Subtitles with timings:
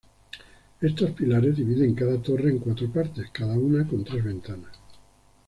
[0.81, 4.71] Estos pilares dividen cada torre en cuatro partes, cada una con tres ventanas.